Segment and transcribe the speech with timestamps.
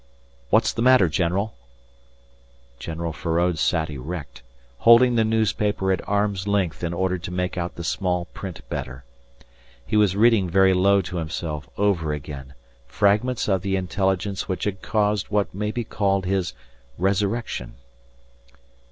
[0.49, 1.53] "What's the matter, general?"
[2.79, 4.41] General Feraud sat erect,
[4.79, 9.03] holding the newspaper at arm's length in order to make out the small print better.
[9.85, 12.55] He was reading very low to himself over again
[12.87, 16.53] fragments of the intelligence which had caused what may be called his
[16.97, 17.75] resurrection.